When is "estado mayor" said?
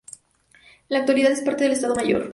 1.73-2.27